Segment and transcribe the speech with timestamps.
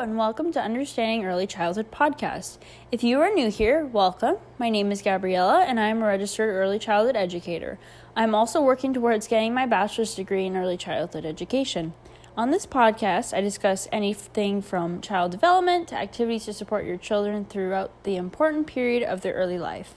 [0.00, 2.56] and welcome to Understanding Early Childhood podcast.
[2.90, 4.36] If you are new here, welcome.
[4.58, 7.78] My name is Gabriella, and I am a registered early childhood educator.
[8.16, 11.92] I am also working towards getting my bachelor's degree in early childhood education.
[12.34, 17.44] On this podcast, I discuss anything from child development to activities to support your children
[17.44, 19.96] throughout the important period of their early life.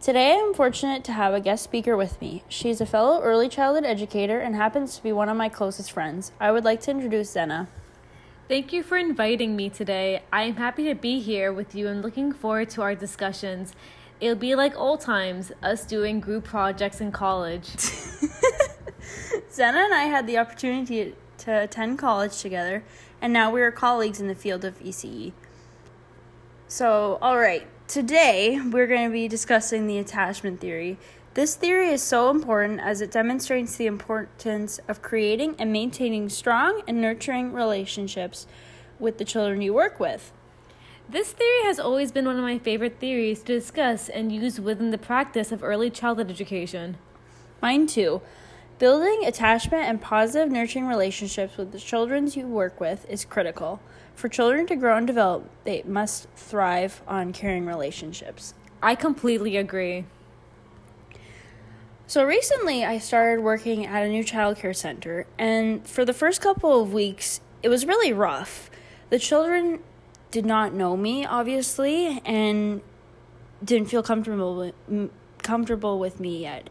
[0.00, 2.42] Today, I am fortunate to have a guest speaker with me.
[2.48, 5.92] She is a fellow early childhood educator and happens to be one of my closest
[5.92, 6.32] friends.
[6.40, 7.68] I would like to introduce Zena.
[8.48, 10.22] Thank you for inviting me today.
[10.32, 13.72] I am happy to be here with you and looking forward to our discussions.
[14.20, 17.66] It'll be like old times, us doing group projects in college.
[19.50, 22.84] Zena and I had the opportunity to attend college together,
[23.20, 25.32] and now we are colleagues in the field of ECE.
[26.68, 30.98] So, all right, today we're going to be discussing the attachment theory.
[31.36, 36.80] This theory is so important as it demonstrates the importance of creating and maintaining strong
[36.88, 38.46] and nurturing relationships
[38.98, 40.32] with the children you work with.
[41.06, 44.92] This theory has always been one of my favorite theories to discuss and use within
[44.92, 46.96] the practice of early childhood education.
[47.60, 48.22] Mine too.
[48.78, 53.78] Building attachment and positive nurturing relationships with the children you work with is critical.
[54.14, 58.54] For children to grow and develop, they must thrive on caring relationships.
[58.82, 60.06] I completely agree.
[62.08, 66.40] So recently, I started working at a new child care center, and for the first
[66.40, 68.70] couple of weeks, it was really rough.
[69.10, 69.80] The children
[70.30, 72.80] did not know me, obviously, and
[73.64, 75.10] didn't feel comfortable with,
[75.42, 76.70] comfortable with me yet.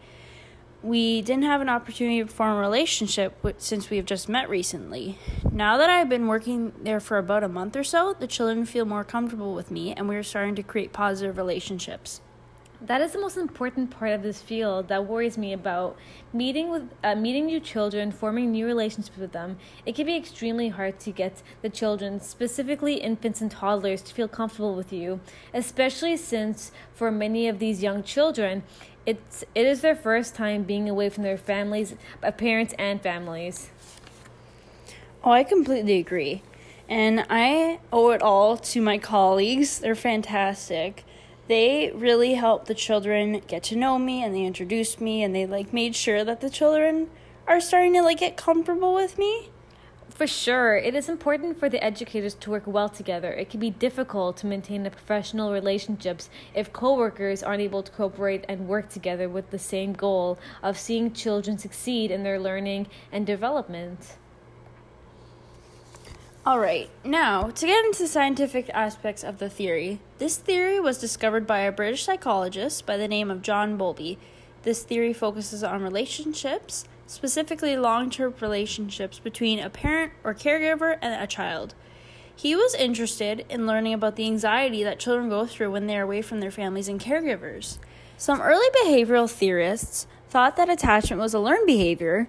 [0.82, 5.20] We didn't have an opportunity to form a relationship since we have just met recently.
[5.52, 8.86] Now that I've been working there for about a month or so, the children feel
[8.86, 12.22] more comfortable with me, and we are starting to create positive relationships.
[12.86, 15.98] That is the most important part of this field that worries me about
[16.32, 19.58] meeting with uh, meeting new children, forming new relationships with them.
[19.88, 24.28] It can be extremely hard to get the children, specifically infants and toddlers, to feel
[24.28, 25.20] comfortable with you,
[25.52, 28.62] especially since for many of these young children,
[29.08, 33.72] it's it is their first time being away from their families, uh, parents and families.
[35.24, 36.44] Oh, I completely agree.
[36.88, 39.80] And I owe it all to my colleagues.
[39.80, 41.04] They're fantastic
[41.48, 45.46] they really helped the children get to know me and they introduced me and they
[45.46, 47.10] like made sure that the children
[47.48, 49.50] are starting to like get comfortable with me.
[50.10, 53.34] For sure, it is important for the educators to work well together.
[53.34, 58.46] It can be difficult to maintain the professional relationships if coworkers aren't able to cooperate
[58.48, 63.28] and work together with the same goal of seeing children succeed in their learning and
[63.28, 64.16] development.
[66.48, 70.00] All right, now to get into the scientific aspects of the theory.
[70.20, 74.20] This theory was discovered by a British psychologist by the name of John Bowlby.
[74.62, 81.20] This theory focuses on relationships, specifically long term relationships between a parent or caregiver and
[81.20, 81.74] a child.
[82.36, 86.04] He was interested in learning about the anxiety that children go through when they are
[86.04, 87.80] away from their families and caregivers.
[88.18, 92.28] Some early behavioral theorists thought that attachment was a learned behavior,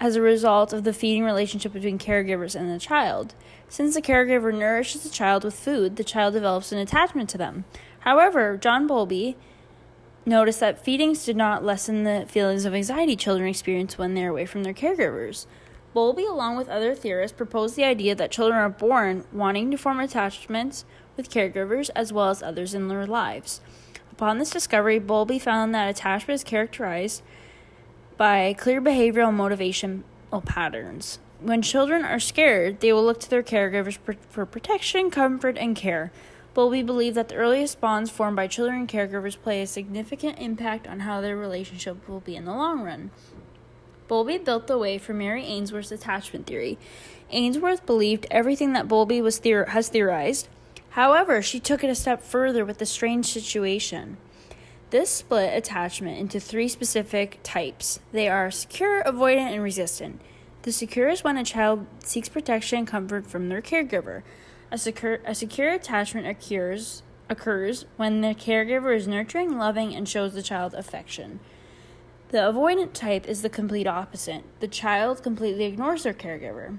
[0.00, 3.34] as a result of the feeding relationship between caregivers and the child.
[3.68, 7.64] Since the caregiver nourishes the child with food, the child develops an attachment to them.
[8.00, 9.36] However, John Bowlby
[10.26, 14.46] noticed that feedings did not lessen the feelings of anxiety children experience when they're away
[14.46, 15.46] from their caregivers.
[15.92, 20.00] Bowlby, along with other theorists, proposed the idea that children are born wanting to form
[20.00, 20.84] attachments
[21.16, 23.60] with caregivers as well as others in their lives.
[24.10, 27.22] Upon this discovery, Bowlby found that attachment is characterized
[28.16, 30.02] by clear behavioral motivational
[30.44, 31.18] patterns.
[31.40, 33.98] When children are scared, they will look to their caregivers
[34.30, 36.12] for protection, comfort, and care.
[36.54, 40.38] But we believe that the earliest bonds formed by children and caregivers play a significant
[40.38, 43.10] impact on how their relationship will be in the long run.
[44.06, 46.78] Bowlby built the way for Mary Ainsworth's attachment theory.
[47.30, 50.48] Ainsworth believed everything that Bowlby was theor- has theorized.
[50.90, 54.16] However, she took it a step further with the strange situation.
[54.94, 57.98] This split attachment into three specific types.
[58.12, 60.20] They are secure, avoidant, and resistant.
[60.62, 64.22] The secure is when a child seeks protection and comfort from their caregiver.
[64.70, 70.32] A secure, a secure attachment occurs, occurs when the caregiver is nurturing, loving, and shows
[70.32, 71.40] the child affection.
[72.28, 74.44] The avoidant type is the complete opposite.
[74.60, 76.78] The child completely ignores their caregiver.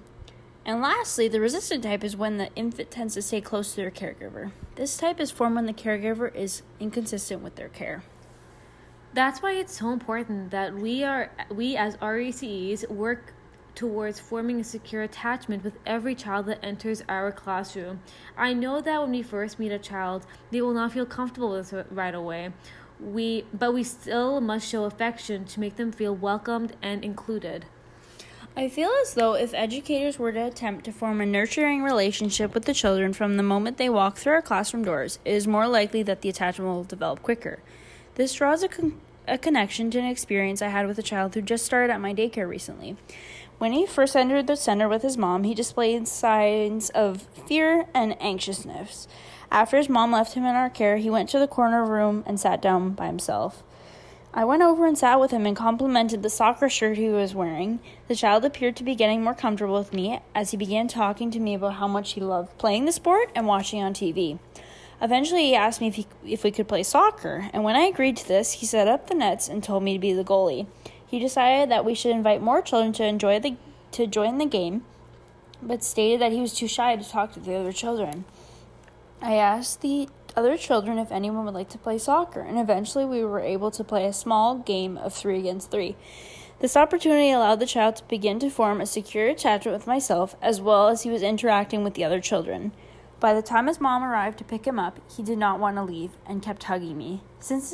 [0.65, 3.91] And lastly, the resistant type is when the infant tends to stay close to their
[3.91, 4.51] caregiver.
[4.75, 8.03] This type is formed when the caregiver is inconsistent with their care.
[9.13, 13.33] That's why it's so important that we are we as RECEs work
[13.75, 18.01] towards forming a secure attachment with every child that enters our classroom.
[18.35, 21.73] I know that when we first meet a child, they will not feel comfortable with
[21.73, 22.53] us right away.
[22.99, 27.65] We but we still must show affection to make them feel welcomed and included.
[28.57, 32.63] I feel as though if educators were to attempt to form a nurturing relationship with
[32.63, 36.03] the children from the moment they walk through our classroom doors, it is more likely
[36.03, 37.59] that the attachment will develop quicker.
[38.15, 41.41] This draws a, con- a connection to an experience I had with a child who
[41.41, 42.95] just started at my daycare recently.
[43.57, 48.15] When he first entered the center with his mom, he displayed signs of fear and
[48.21, 49.09] anxiousness.
[49.51, 52.39] After his mom left him in our care, he went to the corner room and
[52.39, 53.63] sat down by himself.
[54.37, 57.79] I went over and sat with him and complimented the soccer shirt he was wearing.
[58.09, 61.39] The child appeared to be getting more comfortable with me as he began talking to
[61.39, 64.37] me about how much he loved playing the sport and watching on TV.
[65.01, 68.17] Eventually, he asked me if, he, if we could play soccer, and when I agreed
[68.17, 70.67] to this, he set up the nets and told me to be the goalie.
[71.07, 73.55] He decided that we should invite more children to enjoy the
[73.93, 74.83] to join the game,
[75.61, 78.25] but stated that he was too shy to talk to the other children.
[79.21, 83.23] I asked the other children if anyone would like to play soccer, and eventually we
[83.23, 85.95] were able to play a small game of three against three.
[86.59, 90.61] This opportunity allowed the child to begin to form a secure attachment with myself as
[90.61, 92.71] well as he was interacting with the other children.
[93.19, 95.83] By the time his mom arrived to pick him up, he did not want to
[95.83, 97.23] leave and kept hugging me.
[97.39, 97.73] Since,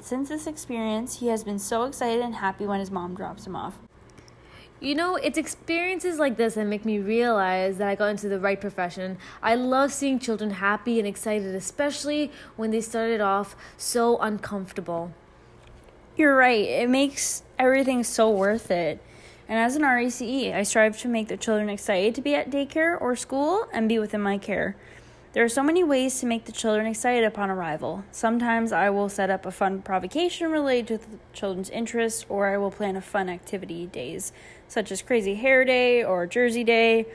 [0.00, 3.56] since this experience, he has been so excited and happy when his mom drops him
[3.56, 3.78] off.
[4.80, 8.40] You know, it's experiences like this that make me realize that I got into the
[8.40, 9.18] right profession.
[9.42, 15.12] I love seeing children happy and excited, especially when they started off so uncomfortable.
[16.16, 16.66] You're right.
[16.66, 19.02] It makes everything so worth it.
[19.46, 22.98] And as an RECE, I strive to make the children excited to be at daycare
[22.98, 24.76] or school and be within my care.
[25.32, 28.02] There are so many ways to make the children excited upon arrival.
[28.10, 32.56] Sometimes I will set up a fun provocation related to the children's interests, or I
[32.56, 34.32] will plan a fun activity days,
[34.66, 37.06] such as Crazy Hair Day or Jersey Day.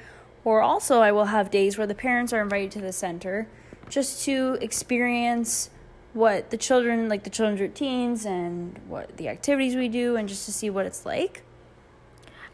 [0.45, 3.49] Or also, I will have days where the parents are invited to the center
[3.89, 5.69] just to experience
[6.13, 10.45] what the children, like the children's routines and what the activities we do, and just
[10.45, 11.43] to see what it's like.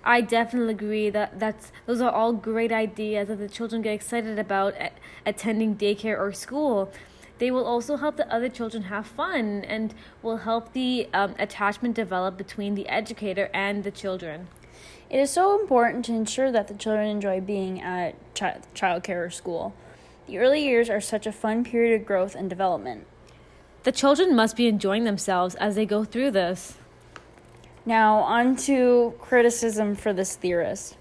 [0.03, 4.39] I definitely agree that that's those are all great ideas that the children get excited
[4.39, 4.93] about at
[5.25, 6.91] attending daycare or school.
[7.37, 11.95] They will also help the other children have fun and will help the um, attachment
[11.95, 14.47] develop between the educator and the children.
[15.09, 19.29] It is so important to ensure that the children enjoy being at ch- childcare or
[19.29, 19.73] school.
[20.27, 23.05] The early years are such a fun period of growth and development.
[23.83, 26.77] The children must be enjoying themselves as they go through this.
[27.85, 30.97] Now, on to criticism for this theorist.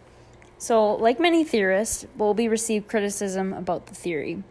[0.57, 4.43] So, like many theorists, Bowlby received criticism about the theory.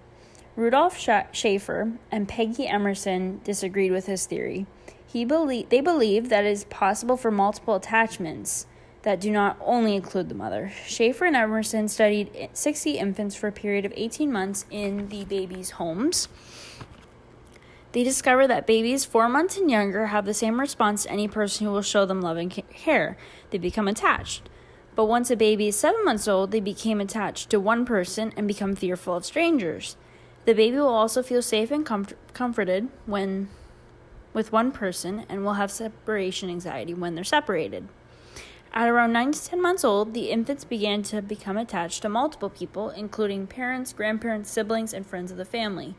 [0.55, 4.65] Rudolf Schaffer and Peggy Emerson disagreed with his theory.
[5.05, 8.67] He belie- they believe that it is possible for multiple attachments
[9.03, 10.71] that do not only include the mother.
[10.85, 15.71] Schaffer and Emerson studied 60 infants for a period of 18 months in the babies'
[15.71, 16.27] homes.
[17.91, 21.65] They discover that babies four months and younger have the same response to any person
[21.65, 23.17] who will show them love and care.
[23.49, 24.47] They become attached.
[24.95, 28.47] But once a baby is seven months old, they become attached to one person and
[28.47, 29.95] become fearful of strangers.
[30.45, 33.49] The baby will also feel safe and comfort- comforted when
[34.33, 37.87] with one person and will have separation anxiety when they're separated.
[38.71, 42.51] At around 9 to 10 months old, the infants began to become attached to multiple
[42.51, 45.95] people, including parents, grandparents, siblings, and friends of the family.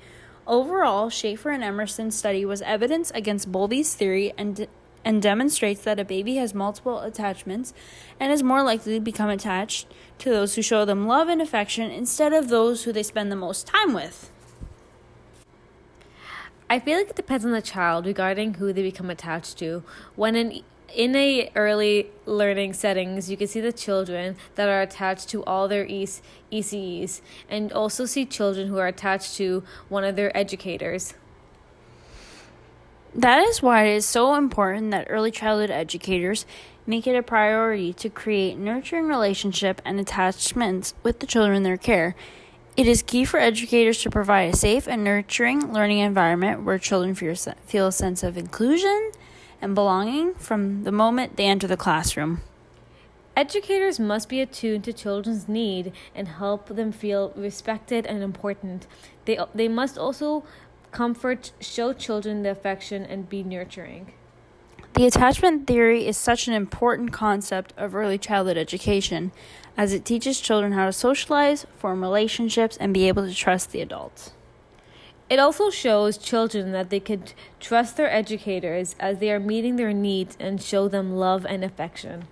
[0.51, 4.67] Overall, Schaffer and Emerson's study was evidence against Bowlby's theory and,
[5.05, 7.73] and demonstrates that a baby has multiple attachments
[8.19, 9.87] and is more likely to become attached
[10.19, 13.37] to those who show them love and affection instead of those who they spend the
[13.37, 14.33] most time with.
[16.69, 19.85] I feel like it depends on the child regarding who they become attached to.
[20.17, 20.63] When an
[20.95, 25.69] in a early learning settings, you can see the children that are attached to all
[25.69, 31.15] their ECEs and also see children who are attached to one of their educators.
[33.15, 36.47] That is why it is so important that early childhood educators
[36.87, 41.77] make it a priority to create nurturing relationship and attachments with the children in their
[41.77, 42.15] care.
[42.77, 47.15] It is key for educators to provide a safe and nurturing learning environment where children
[47.15, 49.11] feel a sense of inclusion
[49.61, 52.41] and belonging from the moment they enter the classroom.
[53.37, 58.87] Educators must be attuned to children's need and help them feel respected and important.
[59.25, 60.45] They, they must also
[60.91, 64.13] comfort, show children the affection, and be nurturing.
[64.95, 69.31] The attachment theory is such an important concept of early childhood education
[69.77, 73.81] as it teaches children how to socialize, form relationships, and be able to trust the
[73.81, 74.33] adults.
[75.31, 79.93] It also shows children that they could trust their educators as they are meeting their
[79.93, 82.27] needs and show them love and affection.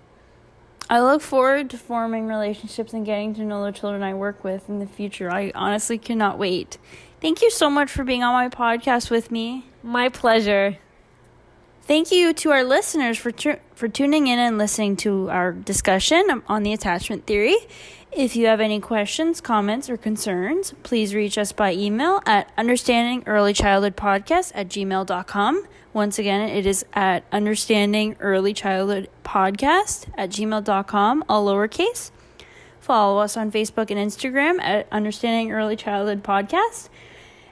[0.90, 4.68] I look forward to forming relationships and getting to know the children I work with
[4.68, 5.30] in the future.
[5.30, 6.78] I honestly cannot wait.
[7.20, 9.66] Thank you so much for being on my podcast with me.
[9.82, 10.78] My pleasure.
[11.88, 13.32] Thank you to our listeners for
[13.74, 17.56] for tuning in and listening to our discussion on the attachment theory.
[18.12, 24.52] If you have any questions, comments, or concerns, please reach us by email at understandingearlychildhoodpodcast
[24.54, 25.66] at gmail.com.
[25.94, 32.10] Once again, it is at understandingearlychildhoodpodcast at gmail.com, all lowercase.
[32.80, 36.90] Follow us on Facebook and Instagram at Understanding Early Childhood Podcast.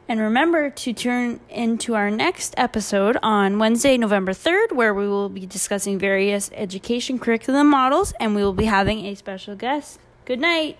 [0.08, 5.28] And remember to tune into our next episode on Wednesday, November 3rd, where we will
[5.28, 9.98] be discussing various education curriculum models and we will be having a special guest.
[10.24, 10.78] Good night.